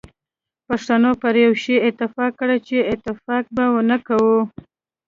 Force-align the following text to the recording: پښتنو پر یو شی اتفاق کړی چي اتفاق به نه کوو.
پښتنو 0.67 1.11
پر 1.21 1.33
یو 1.45 1.53
شی 1.63 1.75
اتفاق 1.89 2.31
کړی 2.39 2.57
چي 2.67 2.77
اتفاق 2.93 3.43
به 3.55 3.65
نه 3.89 3.97
کوو. 4.07 4.37